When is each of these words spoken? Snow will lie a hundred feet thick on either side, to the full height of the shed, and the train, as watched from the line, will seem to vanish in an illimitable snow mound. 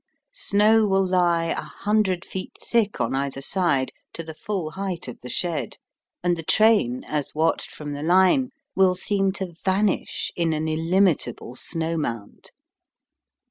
Snow 0.33 0.87
will 0.87 1.05
lie 1.05 1.45
a 1.53 1.61
hundred 1.61 2.25
feet 2.25 2.57
thick 2.59 2.99
on 2.99 3.13
either 3.13 3.39
side, 3.39 3.91
to 4.13 4.23
the 4.23 4.33
full 4.33 4.71
height 4.71 5.07
of 5.07 5.19
the 5.21 5.29
shed, 5.29 5.77
and 6.23 6.35
the 6.35 6.41
train, 6.41 7.03
as 7.03 7.35
watched 7.35 7.69
from 7.69 7.93
the 7.93 8.01
line, 8.01 8.49
will 8.75 8.95
seem 8.95 9.31
to 9.33 9.53
vanish 9.63 10.31
in 10.35 10.53
an 10.53 10.67
illimitable 10.67 11.53
snow 11.53 11.97
mound. 11.97 12.49